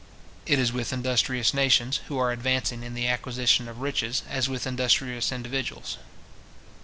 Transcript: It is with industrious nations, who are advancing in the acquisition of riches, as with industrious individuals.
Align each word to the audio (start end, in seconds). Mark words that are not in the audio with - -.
It 0.47 0.57
is 0.57 0.73
with 0.73 0.91
industrious 0.93 1.53
nations, 1.53 1.97
who 2.07 2.17
are 2.17 2.31
advancing 2.31 2.81
in 2.81 2.95
the 2.95 3.07
acquisition 3.07 3.67
of 3.67 3.81
riches, 3.81 4.23
as 4.31 4.49
with 4.49 4.65
industrious 4.65 5.31
individuals. 5.31 5.99